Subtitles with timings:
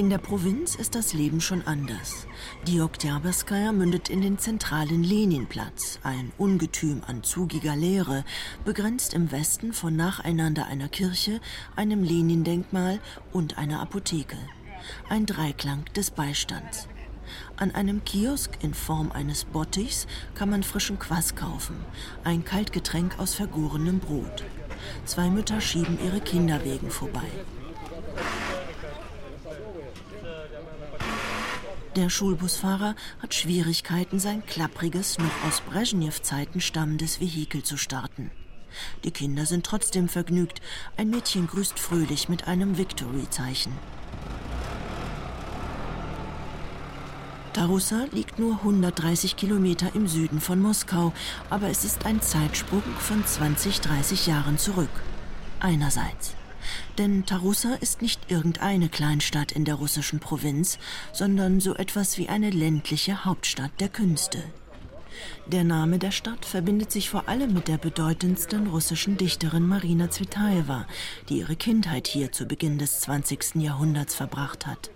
[0.00, 2.26] In der Provinz ist das Leben schon anders.
[2.66, 8.24] Die Oktyabrskaja mündet in den zentralen Leninplatz, ein Ungetüm an zugiger Leere,
[8.64, 11.38] begrenzt im Westen von nacheinander einer Kirche,
[11.76, 12.98] einem Lenin-Denkmal
[13.30, 14.38] und einer Apotheke.
[15.10, 16.88] Ein Dreiklang des Beistands.
[17.56, 21.76] An einem Kiosk in Form eines Bottichs kann man frischen Quass kaufen,
[22.24, 24.44] ein Kaltgetränk aus vergorenem Brot.
[25.04, 27.28] Zwei Mütter schieben ihre Kinder wegen vorbei.
[31.96, 38.30] Der Schulbusfahrer hat Schwierigkeiten, sein klappriges, noch aus Brezhnev-Zeiten stammendes Vehikel zu starten.
[39.02, 40.60] Die Kinder sind trotzdem vergnügt.
[40.96, 43.72] Ein Mädchen grüßt fröhlich mit einem Victory-Zeichen.
[47.52, 51.12] Tarussa liegt nur 130 Kilometer im Süden von Moskau,
[51.50, 54.88] aber es ist ein Zeitsprung von 20, 30 Jahren zurück.
[55.58, 56.36] Einerseits.
[56.98, 60.78] Denn Tarussa ist nicht irgendeine Kleinstadt in der russischen Provinz,
[61.12, 64.42] sondern so etwas wie eine ländliche Hauptstadt der Künste.
[65.46, 70.86] Der Name der Stadt verbindet sich vor allem mit der bedeutendsten russischen Dichterin Marina Zvetaeva,
[71.28, 73.56] die ihre Kindheit hier zu Beginn des 20.
[73.56, 74.90] Jahrhunderts verbracht hat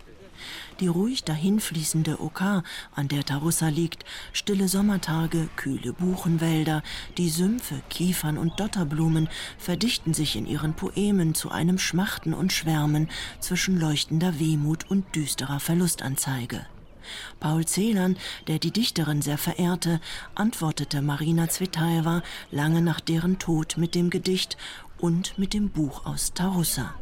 [0.81, 2.62] die ruhig dahinfließende Oka,
[2.95, 6.83] an der Tarussa liegt, stille Sommertage, kühle Buchenwälder,
[7.19, 9.28] die Sümpfe, Kiefern und Dotterblumen
[9.59, 13.09] verdichten sich in ihren Poemen zu einem Schmachten und Schwärmen
[13.41, 16.67] zwischen leuchtender Wehmut und düsterer Verlustanzeige.
[17.41, 20.00] Paul Celan, der die Dichterin sehr verehrte,
[20.34, 24.56] antwortete Marina Zvetaeva lange nach deren Tod mit dem Gedicht
[24.98, 26.95] und mit dem Buch aus Tarussa.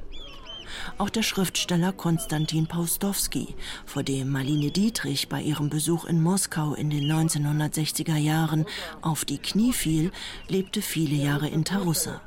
[0.98, 3.54] Auch der Schriftsteller Konstantin Paustowski,
[3.86, 8.66] vor dem Marlene Dietrich bei ihrem Besuch in Moskau in den 1960er Jahren
[9.00, 10.12] auf die Knie fiel,
[10.48, 12.20] lebte viele Jahre in Tarussa.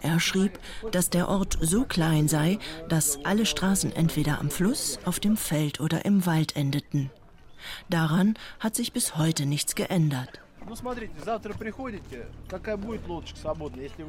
[0.00, 0.58] Er schrieb,
[0.90, 2.58] dass der Ort so klein sei,
[2.88, 7.10] dass alle Straßen entweder am Fluss, auf dem Feld oder im Wald endeten.
[7.88, 10.40] Daran hat sich bis heute nichts geändert.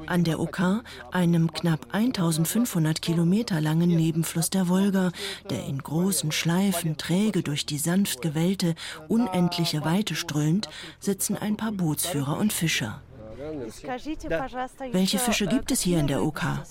[0.05, 5.11] An der Oka, einem knapp 1500 Kilometer langen Nebenfluss der Wolga,
[5.49, 8.75] der in großen Schleifen träge durch die sanft gewellte,
[9.07, 10.69] unendliche Weite strömt,
[10.99, 13.01] sitzen ein paar Bootsführer und Fischer.
[14.91, 16.63] Welche Fische gibt es hier in der Oka?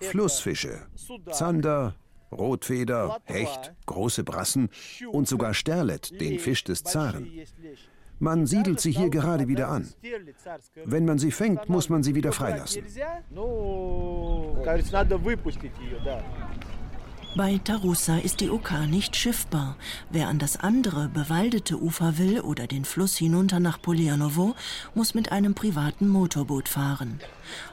[0.00, 0.86] Flussfische,
[1.30, 1.94] Zander,
[2.32, 4.70] Rotfeder, Hecht, große Brassen
[5.10, 7.30] und sogar Sterlet, den Fisch des Zaren.
[8.20, 9.88] Man siedelt sie hier gerade wieder an.
[10.84, 12.82] Wenn man sie fängt, muss man sie wieder freilassen.
[17.34, 19.76] Bei Tarussa ist die Oka nicht schiffbar.
[20.10, 24.54] Wer an das andere bewaldete Ufer will oder den Fluss hinunter nach Polianovo,
[24.94, 27.20] muss mit einem privaten Motorboot fahren.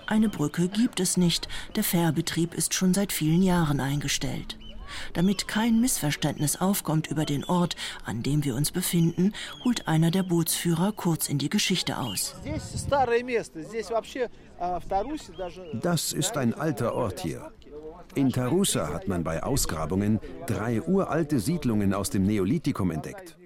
[0.08, 4.58] Eine Brücke gibt es nicht, der Fährbetrieb ist schon seit vielen Jahren eingestellt.
[5.14, 9.34] Damit kein Missverständnis aufkommt über den Ort, an dem wir uns befinden,
[9.64, 12.36] holt einer der Bootsführer kurz in die Geschichte aus.
[15.82, 17.52] Das ist ein alter Ort hier.
[18.14, 23.38] In Tarusa hat man bei Ausgrabungen drei uralte Siedlungen aus dem Neolithikum entdeckt.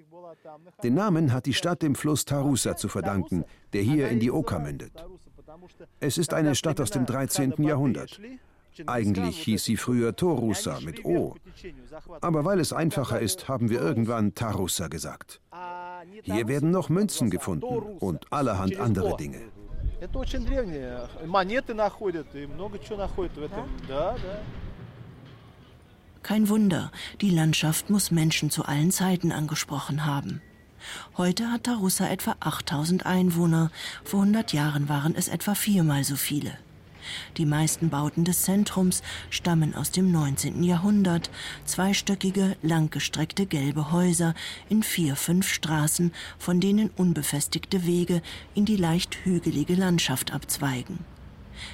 [0.84, 4.60] Den Namen hat die Stadt dem Fluss Tarusa zu verdanken, der hier in die Oka
[4.60, 4.94] mündet.
[6.00, 7.54] Es ist eine Stadt aus dem 13.
[7.60, 8.20] Jahrhundert.
[8.86, 11.36] Eigentlich hieß sie früher Torusa mit O.
[12.22, 15.42] Aber weil es einfacher ist, haben wir irgendwann Tarusa gesagt.
[16.24, 17.66] Hier werden noch Münzen gefunden
[18.00, 19.42] und allerhand andere Dinge.
[20.01, 21.09] Это очень древнее.
[21.25, 23.69] Монеты находят и много чего находят в этом.
[23.89, 24.41] Да, да.
[26.23, 26.91] Kein Wunder,
[27.21, 30.41] die Landschaft muss Menschen zu allen Zeiten angesprochen haben.
[31.17, 33.71] Heute hat Tarussa etwa 8000 Einwohner,
[34.05, 36.59] vor 100 Jahren waren es etwa viermal so viele.
[37.38, 40.64] Die meisten Bauten des Zentrums stammen aus dem 19.
[40.64, 41.30] Jahrhundert.
[41.66, 44.34] Zweistöckige, langgestreckte gelbe Häuser
[44.70, 48.22] in vier, fünf Straßen, von denen unbefestigte Wege
[48.56, 51.00] in die leicht hügelige Landschaft abzweigen.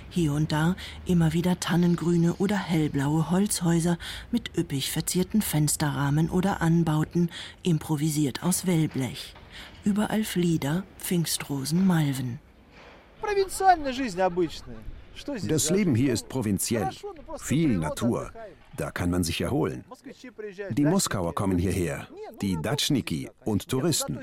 [0.09, 0.75] Hier und da
[1.05, 3.97] immer wieder tannengrüne oder hellblaue Holzhäuser
[4.31, 7.29] mit üppig verzierten Fensterrahmen oder Anbauten,
[7.63, 9.33] improvisiert aus Wellblech.
[9.83, 12.39] Überall Flieder, Pfingstrosen, Malven.
[15.47, 16.89] Das Leben hier ist provinziell,
[17.37, 18.31] viel Natur.
[18.77, 19.85] Da kann man sich erholen.
[20.71, 22.07] Die Moskauer kommen hierher,
[22.41, 24.19] die Datschniki und Touristen.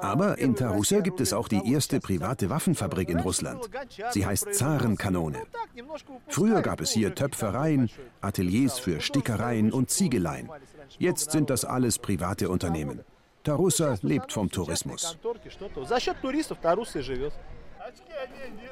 [0.00, 3.68] Aber in Tarusa gibt es auch die erste private Waffenfabrik in Russland.
[4.10, 5.42] Sie heißt Zarenkanone.
[6.28, 7.90] Früher gab es hier Töpfereien,
[8.20, 10.48] Ateliers für Stickereien und Ziegeleien.
[10.98, 13.00] Jetzt sind das alles private Unternehmen.
[13.44, 15.16] Tarusa lebt vom Tourismus.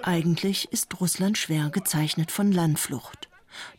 [0.03, 3.29] Eigentlich ist Russland schwer gezeichnet von Landflucht.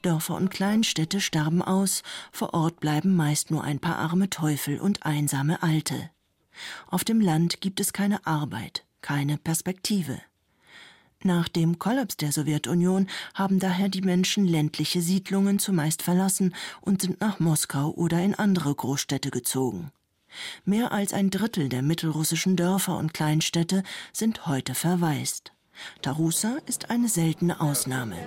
[0.01, 5.05] Dörfer und Kleinstädte sterben aus, vor Ort bleiben meist nur ein paar arme Teufel und
[5.05, 6.09] einsame Alte.
[6.87, 10.19] Auf dem Land gibt es keine Arbeit, keine Perspektive.
[11.23, 17.21] Nach dem Kollaps der Sowjetunion haben daher die Menschen ländliche Siedlungen zumeist verlassen und sind
[17.21, 19.91] nach Moskau oder in andere Großstädte gezogen.
[20.65, 25.51] Mehr als ein Drittel der mittelrussischen Dörfer und Kleinstädte sind heute verwaist.
[26.01, 28.17] Tarusa ist eine seltene Ausnahme.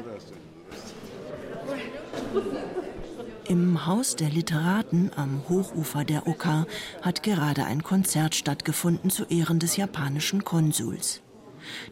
[3.48, 6.66] Im Haus der Literaten am Hochufer der Oka
[7.02, 11.20] hat gerade ein Konzert stattgefunden zu Ehren des japanischen Konsuls.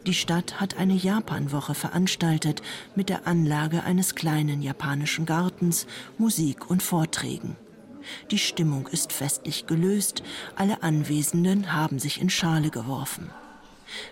[0.05, 2.61] Die Stadt hat eine Japanwoche veranstaltet
[2.95, 5.85] mit der Anlage eines kleinen japanischen Gartens,
[6.17, 7.57] Musik und Vorträgen.
[8.31, 10.23] Die Stimmung ist festlich gelöst,
[10.55, 13.29] alle Anwesenden haben sich in Schale geworfen.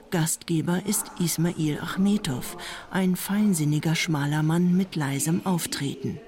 [0.09, 2.57] Gastgeber ist Ismail Achmetov,
[2.91, 6.19] ein feinsinniger schmaler Mann mit leisem Auftreten.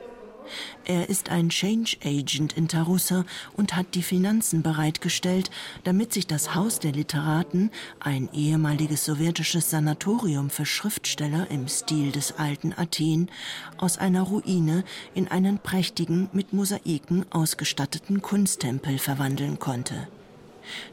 [0.86, 3.26] Er ist ein Change Agent in Tarussa
[3.56, 5.52] und hat die Finanzen bereitgestellt,
[5.84, 12.34] damit sich das Haus der Literaten, ein ehemaliges sowjetisches Sanatorium für Schriftsteller im Stil des
[12.38, 13.30] alten Athen,
[13.78, 20.08] aus einer Ruine in einen prächtigen, mit Mosaiken ausgestatteten Kunsttempel verwandeln konnte.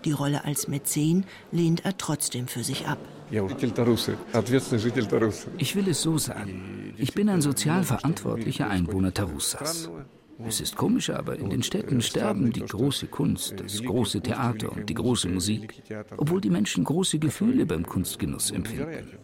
[0.05, 2.99] Die Rolle als Mäzen lehnt er trotzdem für sich ab.
[5.59, 6.95] Ich will es so sagen.
[6.97, 9.91] Ich bin ein sozial verantwortlicher Einwohner Tarussas.
[10.47, 14.89] Es ist komisch, aber in den Städten sterben die große Kunst, das große Theater und
[14.89, 15.83] die große Musik,
[16.17, 19.19] obwohl die Menschen große Gefühle beim Kunstgenuss empfinden.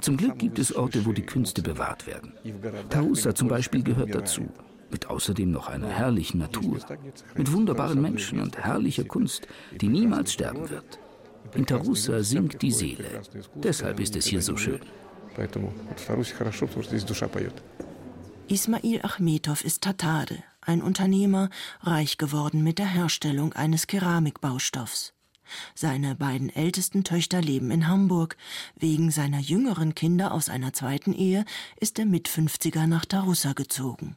[0.00, 2.32] Zum Glück gibt es Orte, wo die Künste bewahrt werden.
[2.88, 4.48] Tarussa zum Beispiel gehört dazu
[4.90, 6.78] mit außerdem noch einer herrlichen Natur,
[7.36, 9.46] mit wunderbaren Menschen und herrlicher Kunst,
[9.80, 10.98] die niemals sterben wird.
[11.54, 13.22] In Tarusa singt die Seele.
[13.54, 14.80] Deshalb ist es hier so schön.
[18.48, 21.50] Ismail Achmetov ist Tatare, ein Unternehmer,
[21.82, 25.12] reich geworden mit der Herstellung eines Keramikbaustoffs.
[25.74, 28.36] Seine beiden ältesten Töchter leben in Hamburg.
[28.76, 31.44] Wegen seiner jüngeren Kinder aus einer zweiten Ehe
[31.78, 34.16] ist der Mitfünfziger nach Tarussa gezogen.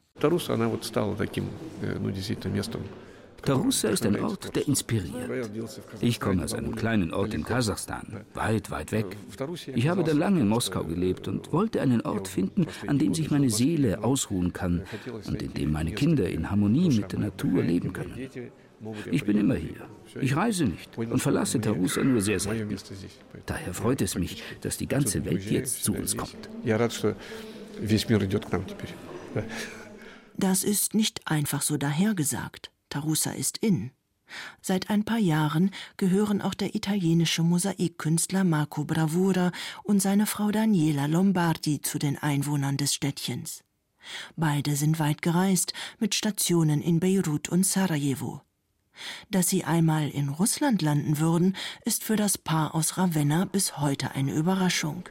[3.45, 5.29] Tarussa ist ein Ort, der inspiriert.
[5.99, 9.17] Ich komme aus einem kleinen Ort in Kasachstan, weit, weit weg.
[9.75, 13.31] Ich habe da lange in Moskau gelebt und wollte einen Ort finden, an dem sich
[13.31, 14.83] meine Seele ausruhen kann
[15.27, 18.29] und in dem meine Kinder in Harmonie mit der Natur leben können.
[19.11, 19.87] Ich bin immer hier.
[20.21, 22.75] Ich reise nicht und verlasse Tarusa nur sehr selten.
[23.45, 26.49] Daher freut es mich, dass die ganze Welt jetzt zu uns kommt.
[30.37, 32.71] Das ist nicht einfach so dahergesagt.
[32.89, 33.91] Tarusa ist in.
[34.61, 39.51] Seit ein paar Jahren gehören auch der italienische Mosaikkünstler Marco Bravura
[39.83, 43.63] und seine Frau Daniela Lombardi zu den Einwohnern des Städtchens.
[44.35, 48.41] Beide sind weit gereist mit Stationen in Beirut und Sarajevo.
[49.29, 51.55] Dass sie einmal in Russland landen würden,
[51.85, 55.09] ist für das Paar aus Ravenna bis heute eine Überraschung.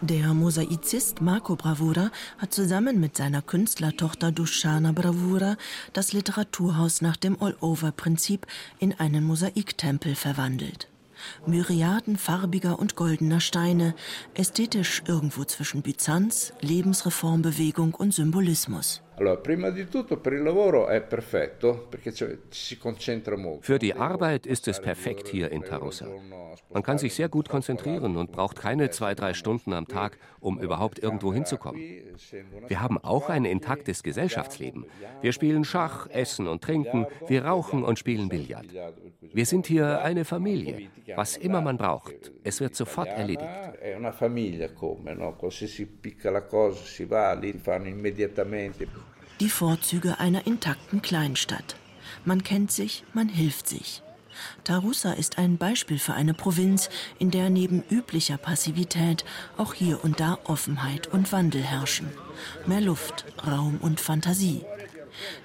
[0.00, 5.56] Der Mosaizist Marco Bravura hat zusammen mit seiner Künstlertochter Dushana Bravura
[5.92, 8.46] das Literaturhaus nach dem All-Over-Prinzip
[8.78, 10.88] in einen Mosaiktempel verwandelt.
[11.46, 13.94] Myriaden farbiger und goldener Steine,
[14.34, 19.02] ästhetisch irgendwo zwischen Byzanz, Lebensreformbewegung und Symbolismus.
[23.62, 26.06] Für die Arbeit ist es perfekt hier in Tarussa.
[26.72, 30.58] Man kann sich sehr gut konzentrieren und braucht keine zwei, drei Stunden am Tag, um
[30.58, 31.80] überhaupt irgendwo hinzukommen.
[32.68, 34.86] Wir haben auch ein intaktes Gesellschaftsleben.
[35.20, 38.66] Wir spielen Schach, essen und trinken, wir rauchen und spielen Billard.
[39.20, 40.88] Wir sind hier eine Familie.
[41.16, 43.48] Was immer man braucht, es wird sofort erledigt.
[49.42, 51.74] Die Vorzüge einer intakten Kleinstadt.
[52.24, 54.00] Man kennt sich, man hilft sich.
[54.62, 59.24] Tarusa ist ein Beispiel für eine Provinz, in der neben üblicher Passivität
[59.56, 62.12] auch hier und da Offenheit und Wandel herrschen.
[62.66, 64.64] Mehr Luft, Raum und Fantasie.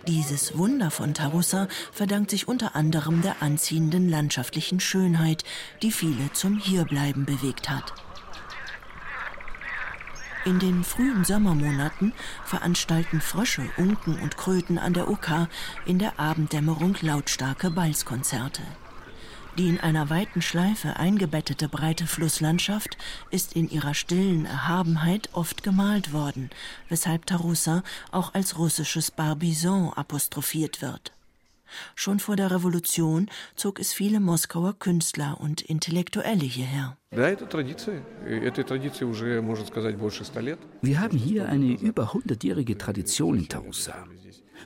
[0.06, 5.44] Dieses Wunder von Tarusa verdankt sich unter anderem der anziehenden landschaftlichen Schönheit,
[5.82, 7.96] die viele zum Hierbleiben bewegt hat.
[10.48, 12.14] In den frühen Sommermonaten
[12.46, 15.50] veranstalten Frösche, Unken und Kröten an der Oka
[15.86, 18.62] in der Abenddämmerung lautstarke Balzkonzerte.
[19.58, 22.98] Die in einer weiten Schleife eingebettete breite Flusslandschaft
[23.30, 26.50] ist in ihrer stillen Erhabenheit oft gemalt worden,
[26.88, 31.12] weshalb Tarusa auch als russisches Barbizon apostrophiert wird.
[31.96, 36.98] Schon vor der Revolution zog es viele Moskauer Künstler und Intellektuelle hierher.
[40.82, 44.06] Wir haben hier eine über hundertjährige Tradition in Tarusa.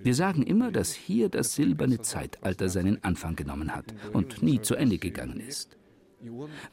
[0.01, 4.75] Wir sagen immer, dass hier das silberne Zeitalter seinen Anfang genommen hat und nie zu
[4.75, 5.77] Ende gegangen ist.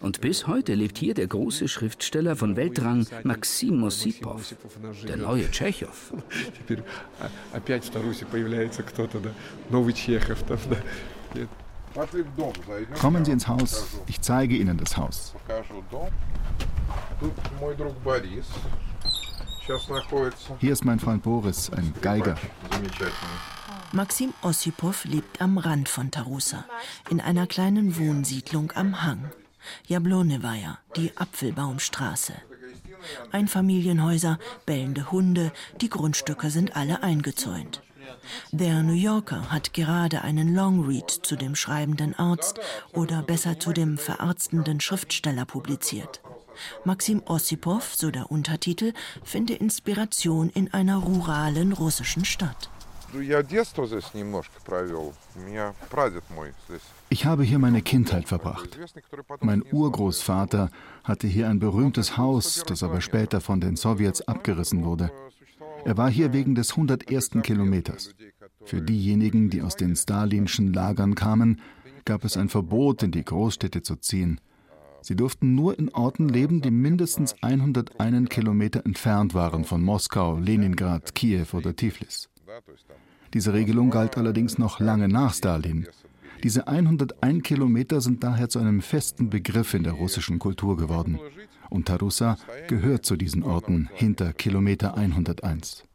[0.00, 4.55] Und bis heute lebt hier der große Schriftsteller von Weltrang Maxim Osipov,
[5.07, 6.12] der neue Tschechow.
[13.00, 15.35] Kommen Sie ins Haus, ich zeige Ihnen das Haus.
[20.61, 22.37] Hier ist mein Freund Boris, ein Geiger.
[23.93, 26.64] Maxim Ossipov lebt am Rand von Tarusa,
[27.09, 29.31] in einer kleinen Wohnsiedlung am Hang.
[29.87, 32.35] Jablonewaja, die Apfelbaumstraße.
[33.33, 37.83] Einfamilienhäuser, bellende Hunde, die Grundstücke sind alle eingezäunt.
[38.53, 42.59] Der New Yorker hat gerade einen Longread zu dem schreibenden Arzt
[42.93, 46.21] oder besser zu dem verarztenden Schriftsteller publiziert.
[46.85, 52.71] Maxim Ossipov, so der Untertitel, finde Inspiration in einer ruralen russischen Stadt.
[57.09, 58.79] Ich habe hier meine Kindheit verbracht.
[59.41, 60.71] Mein Urgroßvater
[61.05, 65.11] hatte hier ein berühmtes Haus, das aber später von den Sowjets abgerissen wurde.
[65.85, 67.31] Er war hier wegen des 101.
[67.43, 68.15] Kilometers.
[68.65, 71.62] Für diejenigen, die aus den stalinschen Lagern kamen,
[72.05, 74.41] gab es ein Verbot, in die Großstädte zu ziehen.
[75.00, 81.15] Sie durften nur in Orten leben, die mindestens 101 Kilometer entfernt waren von Moskau, Leningrad,
[81.15, 82.29] Kiew oder Tiflis.
[83.34, 85.88] Diese Regelung galt allerdings noch lange nach Stalin.
[86.43, 91.20] Diese 101 Kilometer sind daher zu einem festen Begriff in der russischen Kultur geworden.
[91.70, 95.86] Und Tarusa gehört zu diesen Orten hinter Kilometer 101.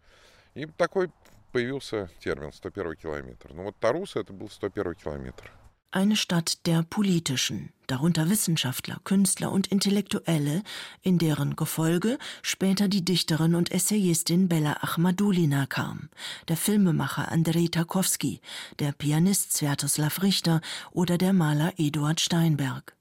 [1.51, 3.55] появился термин 101 километр.
[3.55, 5.51] Ну вот Таруса это был 101 километр
[5.94, 10.64] eine Stadt der Politischen, darunter Wissenschaftler, Künstler und Intellektuelle,
[11.02, 16.10] in deren Gefolge später die Dichterin und Essayistin Bella Achmadulina kam,
[16.48, 18.42] der Filmemacher Andrei Tarkowski,
[18.80, 22.96] der Pianist Sviatoslav Richter oder der Maler Eduard Steinberg.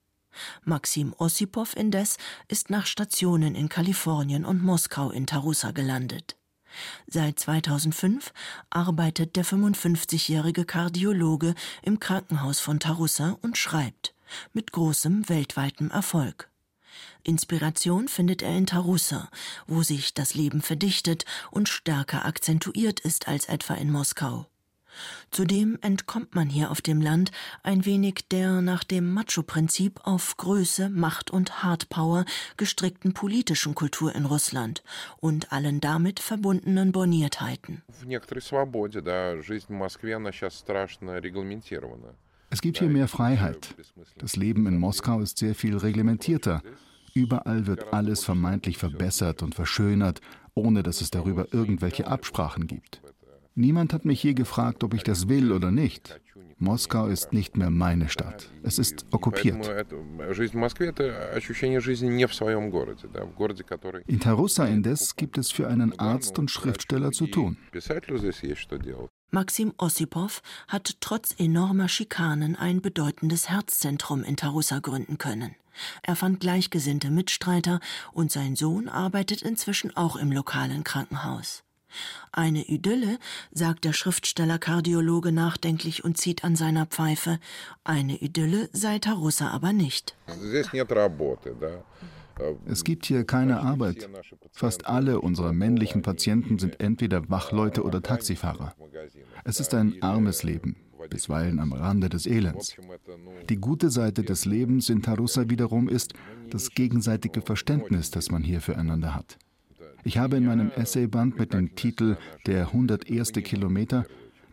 [0.64, 2.18] Maxim Ossipov indes
[2.48, 6.36] ist nach Stationen in Kalifornien und Moskau in Tarusa gelandet.
[7.06, 8.32] Seit 2005
[8.70, 14.14] arbeitet der 55-jährige Kardiologe im Krankenhaus von Tarussa und schreibt,
[14.52, 16.48] mit großem weltweitem Erfolg.
[17.22, 19.30] Inspiration findet er in Tarussa,
[19.66, 24.46] wo sich das Leben verdichtet und stärker akzentuiert ist als etwa in Moskau.
[25.30, 27.30] Zudem entkommt man hier auf dem Land
[27.62, 32.24] ein wenig der nach dem Macho-Prinzip auf Größe, Macht und Hardpower
[32.56, 34.82] gestrickten politischen Kultur in Russland
[35.18, 37.82] und allen damit verbundenen Borniertheiten.
[42.50, 43.74] Es gibt hier mehr Freiheit.
[44.18, 46.62] Das Leben in Moskau ist sehr viel reglementierter.
[47.14, 50.20] Überall wird alles vermeintlich verbessert und verschönert,
[50.54, 53.01] ohne dass es darüber irgendwelche Absprachen gibt.
[53.54, 56.20] Niemand hat mich je gefragt, ob ich das will oder nicht.
[56.58, 58.48] Moskau ist nicht mehr meine Stadt.
[58.62, 59.68] Es ist okkupiert.
[64.06, 67.56] In Tarussa indes gibt es für einen Arzt und Schriftsteller zu tun.
[69.30, 75.56] Maxim Ossipov hat trotz enormer Schikanen ein bedeutendes Herzzentrum in Tarussa gründen können.
[76.02, 77.80] Er fand gleichgesinnte Mitstreiter
[78.12, 81.64] und sein Sohn arbeitet inzwischen auch im lokalen Krankenhaus.
[82.32, 83.18] Eine Idylle,
[83.52, 87.38] sagt der Schriftsteller-Kardiologe nachdenklich und zieht an seiner Pfeife.
[87.84, 90.14] Eine Idylle sei Tarussa aber nicht.
[92.66, 94.08] Es gibt hier keine Arbeit.
[94.52, 98.74] Fast alle unserer männlichen Patienten sind entweder Wachleute oder Taxifahrer.
[99.44, 100.76] Es ist ein armes Leben,
[101.10, 102.76] bisweilen am Rande des Elends.
[103.48, 106.14] Die gute Seite des Lebens in Tarussa wiederum ist
[106.50, 109.38] das gegenseitige Verständnis, das man hier füreinander hat.
[110.04, 112.16] Ich habe in meinem Essayband mit dem Titel
[112.46, 113.32] Der 101.
[113.44, 114.04] Kilometer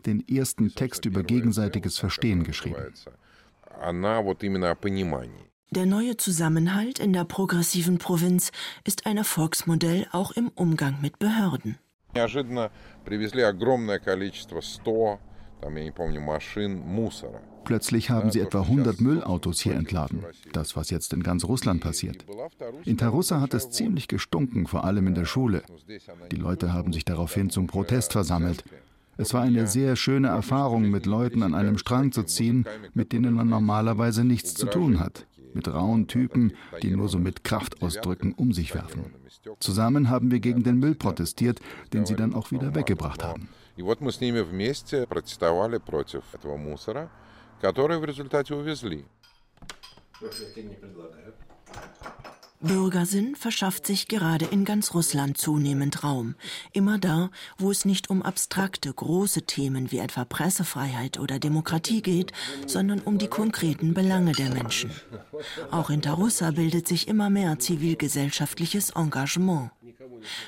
[0.06, 2.94] den ersten Text über gegenseitiges Verstehen geschrieben.
[5.72, 8.52] Der neue Zusammenhalt in der progressiven Provinz
[8.84, 11.78] ist ein Erfolgsmodell auch im Umgang mit Behörden.
[17.64, 20.24] Plötzlich haben sie etwa 100 Müllautos hier entladen.
[20.52, 22.24] Das, was jetzt in ganz Russland passiert.
[22.84, 25.62] In Tarussa hat es ziemlich gestunken, vor allem in der Schule.
[26.30, 28.64] Die Leute haben sich daraufhin zum Protest versammelt.
[29.16, 32.64] Es war eine sehr schöne Erfahrung, mit Leuten an einem Strang zu ziehen,
[32.94, 35.26] mit denen man normalerweise nichts zu tun hat.
[35.52, 39.12] Mit rauen Typen, die nur so mit Kraftausdrücken um sich werfen.
[39.58, 41.60] Zusammen haben wir gegen den Müll protestiert,
[41.92, 43.48] den sie dann auch wieder weggebracht haben.
[43.80, 47.10] И вот мы с ними вместе протестовали против этого мусора,
[47.62, 49.06] который в результате увезли.
[52.60, 56.34] Bürgersinn verschafft sich gerade in ganz Russland zunehmend Raum.
[56.72, 62.32] Immer da, wo es nicht um abstrakte, große Themen wie etwa Pressefreiheit oder Demokratie geht,
[62.66, 64.90] sondern um die konkreten Belange der Menschen.
[65.70, 69.70] Auch in Tarussa bildet sich immer mehr zivilgesellschaftliches Engagement.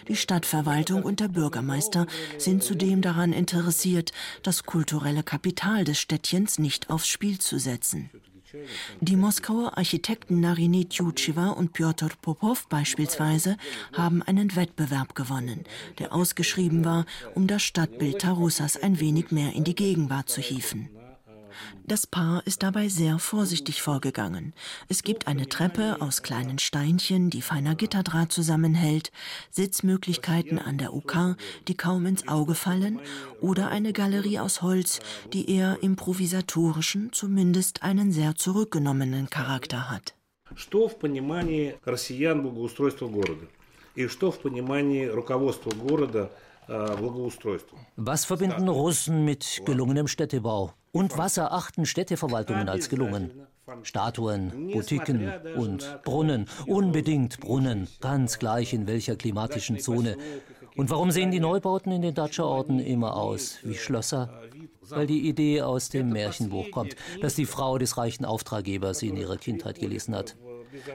[0.09, 6.91] Die Stadtverwaltung und der Bürgermeister sind zudem daran interessiert, das kulturelle Kapital des Städtchens nicht
[6.91, 8.11] aufs Spiel zu setzen.
[9.01, 13.57] Die Moskauer Architekten Narini Tjutschewa und Piotr Popov beispielsweise
[13.93, 15.65] haben einen Wettbewerb gewonnen,
[15.99, 20.89] der ausgeschrieben war, um das Stadtbild Tarussas ein wenig mehr in die Gegenwart zu hieven.
[21.86, 24.54] Das Paar ist dabei sehr vorsichtig vorgegangen.
[24.90, 29.12] Es gibt eine Treppe aus kleinen Steinchen, die feiner Gitterdraht zusammenhält,
[29.52, 33.00] Sitzmöglichkeiten an der UK, die kaum ins Auge fallen,
[33.42, 35.00] oder eine Galerie aus Holz,
[35.34, 40.14] die eher improvisatorischen, zumindest einen sehr zurückgenommenen Charakter hat.
[40.56, 43.48] Что в понимании россиян благоустройства города?
[43.96, 46.32] И что в понимании руководства города
[47.96, 50.74] was verbinden Russen mit gelungenem Städtebau?
[50.93, 53.31] Und was erachten Städteverwaltungen als gelungen?
[53.83, 56.47] Statuen, Boutiquen und Brunnen.
[56.67, 60.19] Unbedingt Brunnen, ganz gleich in welcher klimatischen Zone.
[60.77, 64.43] Und warum sehen die Neubauten in den Datscha-Orten immer aus wie Schlösser?
[64.89, 69.39] Weil die Idee aus dem Märchenbuch kommt, das die Frau des reichen Auftraggebers in ihrer
[69.39, 70.37] Kindheit gelesen hat.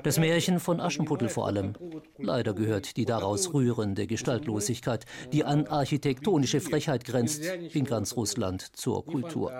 [0.03, 1.75] Das Märchen von Aschenputtel vor allem.
[2.19, 9.05] Leider gehört die daraus rührende Gestaltlosigkeit, die an architektonische Frechheit grenzt, in ganz Russland zur
[9.05, 9.53] Kultur.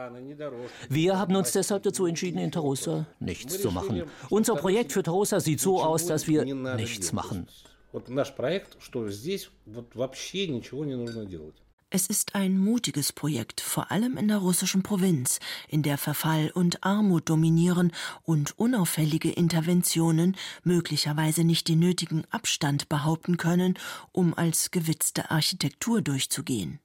[0.89, 4.05] Wir haben uns deshalb dazu entschieden, in Tarusa nichts zu machen.
[4.31, 7.47] Unser Projekt für Tarusa sieht so aus, dass wir nichts machen.
[7.93, 11.57] Вот наш проект, что здесь вот вообще ничего не нужно делать.
[11.90, 16.84] Es ist ein mutiges Projekt, vor allem in der russischen Provinz, in der Verfall und
[16.84, 23.80] Armut dominieren und unauffällige Interventionen möglicherweise nicht den nötigen Abstand behaupten können,
[24.12, 26.82] um als gewitzte Architektur durchzugehen.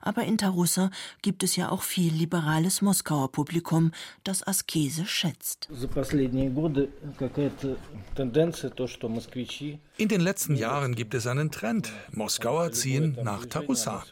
[0.00, 0.90] Aber in Tarussa
[1.22, 3.92] gibt es ja auch viel liberales Moskauer Publikum,
[4.24, 5.68] das Askese schätzt.
[10.00, 11.92] In den letzten Jahren gibt es einen Trend.
[12.12, 14.02] Moskauer ziehen nach Tarussa.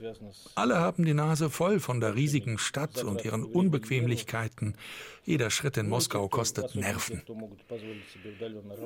[0.54, 4.74] Alle haben die Nase voll von der riesigen Stadt und ihren Unbequemlichkeiten.
[5.24, 7.22] Jeder Schritt in Moskau kostet Nerven.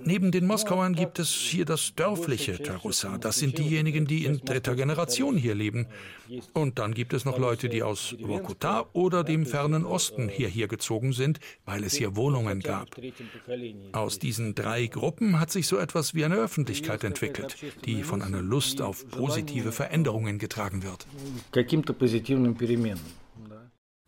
[0.05, 3.19] Neben den Moskauern gibt es hier das dörfliche Tarussa.
[3.19, 5.87] Das sind diejenigen, die in dritter Generation hier leben.
[6.53, 11.13] Und dann gibt es noch Leute, die aus Vorkuta oder dem fernen Osten hierher gezogen
[11.13, 12.89] sind, weil es hier Wohnungen gab.
[13.93, 18.43] Aus diesen drei Gruppen hat sich so etwas wie eine Öffentlichkeit entwickelt, die von einer
[18.43, 21.07] Lust auf positive Veränderungen getragen wird.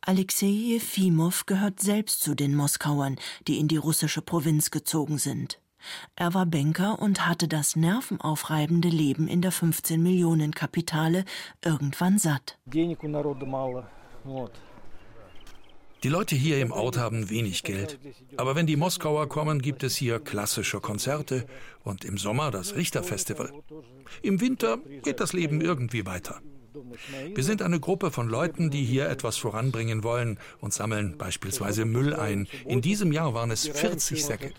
[0.07, 3.16] Alexei Jefimow gehört selbst zu den Moskauern,
[3.49, 5.59] die in die russische Provinz gezogen sind.
[6.16, 11.25] Er war Banker und hatte das nervenaufreibende Leben in der 15 Millionen Kapitale
[11.64, 12.59] irgendwann satt.
[16.04, 17.98] Die Leute hier im Ort haben wenig Geld.
[18.36, 21.46] Aber wenn die Moskauer kommen, gibt es hier klassische Konzerte
[21.82, 23.50] und im Sommer das Richterfestival.
[24.20, 26.42] Im Winter geht das Leben irgendwie weiter.
[27.34, 32.12] Wir sind eine Gruppe von Leuten, die hier etwas voranbringen wollen und sammeln beispielsweise Müll
[32.14, 32.48] ein.
[32.66, 34.52] In diesem Jahr waren es 40 Säcke.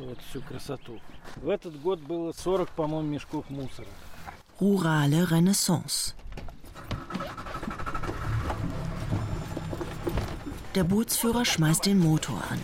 [4.59, 6.15] Rurale Renaissance.
[10.75, 12.59] Der Bootsführer schmeißt den Motor an.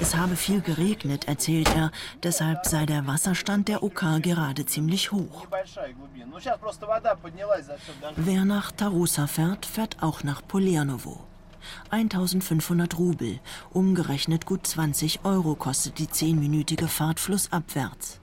[0.00, 1.92] Es habe viel geregnet, erzählt er,
[2.24, 5.46] deshalb sei der Wasserstand der OK gerade ziemlich hoch.
[8.16, 11.20] Wer nach Tarusa fährt, fährt auch nach Polianovo.
[11.90, 13.38] 1500 Rubel,
[13.70, 18.20] umgerechnet gut 20 Euro kostet die zehnminütige Fahrt flussabwärts.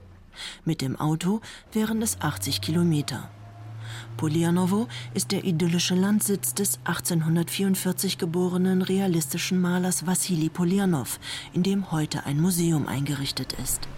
[0.64, 1.40] Mit dem Auto
[1.72, 3.30] wären es 80 Kilometer.
[4.16, 11.18] Polianowo ist der idyllische Landsitz des 1844 geborenen realistischen Malers Wassili Polianow,
[11.52, 13.88] in dem heute ein Museum eingerichtet ist.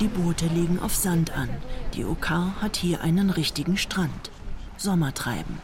[0.00, 1.50] Die Boote liegen auf Sand an.
[1.94, 4.30] Die Okar hat hier einen richtigen Strand.
[4.78, 5.58] Sommertreiben.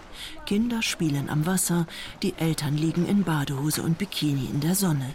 [0.45, 1.87] Kinder spielen am Wasser,
[2.23, 5.15] die Eltern liegen in Badehose und Bikini in der Sonne.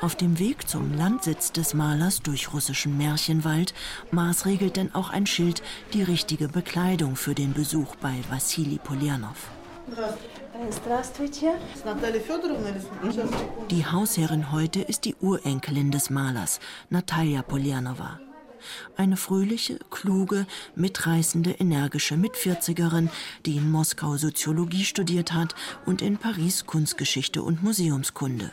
[0.00, 3.74] Auf dem Weg zum Landsitz des Malers durch russischen Märchenwald
[4.10, 9.50] maßregelt denn auch ein Schild die richtige Bekleidung für den Besuch bei Wassili Poljanov.
[13.70, 18.20] Die Hausherrin heute ist die Urenkelin des Malers, Natalia Poljanova.
[18.96, 23.10] Eine fröhliche, kluge, mitreißende, energische Mitvierzigerin,
[23.44, 25.54] die in Moskau Soziologie studiert hat
[25.84, 28.52] und in Paris Kunstgeschichte und Museumskunde.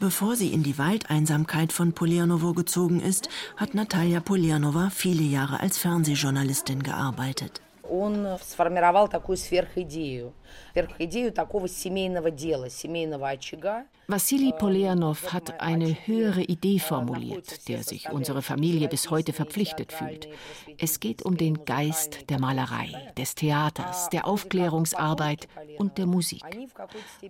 [0.00, 5.78] Bevor sie in die Waldeinsamkeit von Polianowo gezogen ist, hat Natalia Polianova viele Jahre als
[5.78, 7.60] Fernsehjournalistin gearbeitet.
[7.88, 10.32] Он сформировал такую сверхидею,
[10.72, 13.84] сверхидею такого семейного дела, семейного очага.
[14.09, 20.29] Wassili Poleanov hat eine höhere Idee formuliert, der sich unsere Familie bis heute verpflichtet fühlt.
[20.77, 26.43] Es geht um den Geist der Malerei, des Theaters, der Aufklärungsarbeit und der Musik.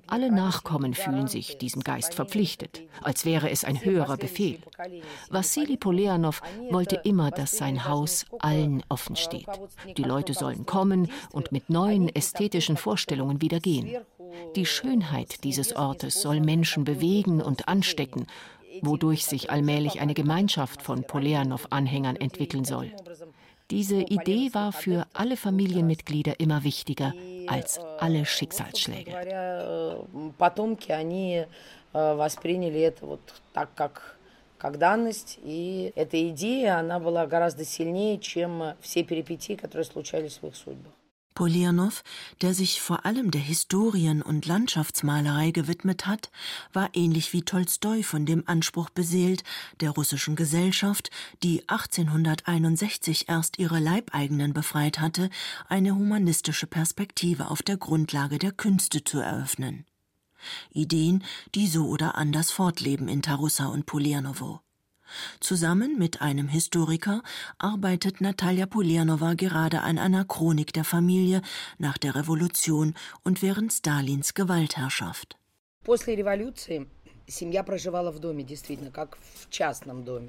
[0.05, 4.59] Alle Nachkommen fühlen sich diesem Geist verpflichtet, als wäre es ein höherer Befehl.
[5.31, 9.47] Wassili Poleanov wollte immer, dass sein Haus allen offen steht.
[9.97, 13.97] Die Leute sollen kommen und mit neuen ästhetischen Vorstellungen wieder gehen.
[14.56, 18.26] Die Schönheit dieses Ortes soll Menschen bewegen und anstecken,
[18.80, 22.92] wodurch sich allmählich eine Gemeinschaft von Poleanow-Anhängern entwickeln soll.
[23.70, 27.14] Diese Idee war für alle Familienmitglieder immer wichtiger
[27.46, 29.12] als alle Schicksalsschläge.
[34.62, 40.46] как данность, и эта идея, она была гораздо сильнее, чем все перипетии, которые случались в
[40.46, 40.92] их судьбах.
[41.38, 42.02] Polianow,
[42.41, 46.32] der sich vor allem der Historien- und Landschaftsmalerei gewidmet hat,
[46.73, 49.43] war ähnlich wie Tolstoi von dem Anspruch beseelt,
[49.80, 51.12] der russischen Gesellschaft,
[51.43, 55.30] die 1861 erst ihre Leibeigenen befreit hatte,
[55.69, 59.86] eine humanistische Perspektive auf der Grundlage der Künste zu eröffnen.
[60.71, 61.23] Ideen,
[61.54, 64.62] die so oder anders fortleben in Tarussa und Polianowo.
[65.39, 67.21] Zusammen mit einem Historiker
[67.57, 71.41] arbeitet Natalia Polianova gerade an einer Chronik der Familie
[71.77, 72.93] nach der Revolution
[73.23, 75.37] und während Stalins Gewaltherrschaft.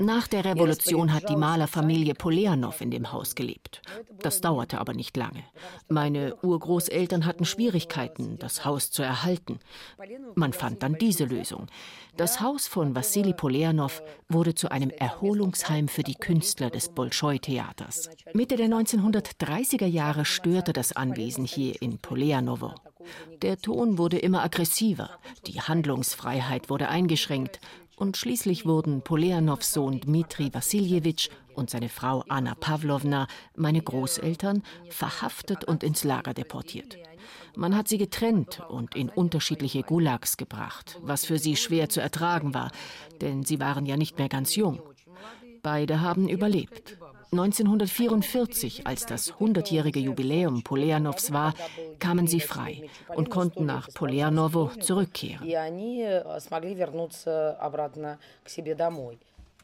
[0.00, 3.82] Nach der Revolution hat die Malerfamilie Polianow in dem Haus gelebt.
[4.18, 5.44] Das dauerte aber nicht lange.
[5.88, 9.60] Meine Urgroßeltern hatten Schwierigkeiten, das Haus zu erhalten.
[10.34, 11.66] Man fand dann diese Lösung.
[12.16, 18.10] Das Haus von Wassili Polianow wurde zu einem Erholungsheim für die Künstler des Bolschoi-Theaters.
[18.32, 22.74] Mitte der 1930er Jahre störte das Anwesen hier in Polianowo.
[23.42, 25.10] Der Ton wurde immer aggressiver,
[25.46, 27.60] die Handlungsfreiheit wurde eingeschränkt
[27.96, 35.64] und schließlich wurden Poleanows Sohn Dmitri Wassiljewitsch und seine Frau Anna Pawlowna, meine Großeltern, verhaftet
[35.64, 36.96] und ins Lager deportiert.
[37.56, 42.54] Man hat sie getrennt und in unterschiedliche Gulags gebracht, was für sie schwer zu ertragen
[42.54, 42.70] war,
[43.20, 44.80] denn sie waren ja nicht mehr ganz jung.
[45.62, 46.98] Beide haben überlebt.
[47.30, 51.52] 1944, als das 100-jährige Jubiläum Poleanows war,
[51.98, 55.46] kamen sie frei und konnten nach Poleanowo zurückkehren.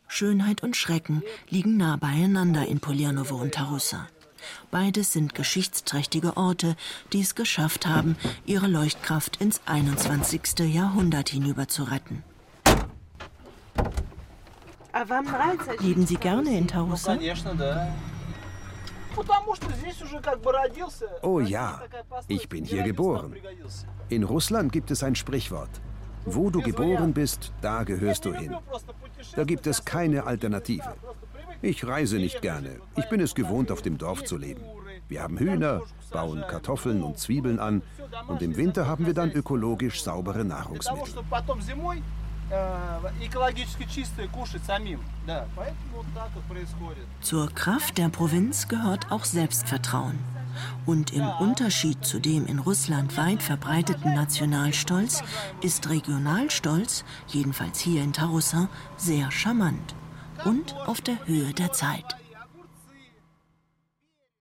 [0.06, 4.08] Schönheit und Schrecken liegen nah beieinander in Poleanowo und Tarussa.
[4.70, 6.76] Beides sind geschichtsträchtige Orte,
[7.14, 10.58] die es geschafft haben, ihre Leuchtkraft ins 21.
[10.72, 12.22] Jahrhundert hinüber zu retten.
[15.80, 17.16] Leben Sie gerne in Tarussa?
[21.22, 21.80] Oh ja,
[22.28, 23.34] ich bin hier geboren.
[24.08, 25.80] In Russland gibt es ein Sprichwort.
[26.24, 28.56] Wo du geboren bist, da gehörst du hin.
[29.36, 30.94] Da gibt es keine Alternative.
[31.60, 32.80] Ich reise nicht gerne.
[32.96, 34.62] Ich bin es gewohnt, auf dem Dorf zu leben.
[35.08, 37.82] Wir haben Hühner, bauen Kartoffeln und Zwiebeln an
[38.26, 41.24] und im Winter haben wir dann ökologisch saubere Nahrungsmittel.
[47.20, 50.18] Zur Kraft der Provinz gehört auch Selbstvertrauen.
[50.86, 55.22] Und im Unterschied zu dem in Russland weit verbreiteten Nationalstolz
[55.62, 59.94] ist Regionalstolz, jedenfalls hier in Tarussa, sehr charmant
[60.44, 62.16] und auf der Höhe der Zeit.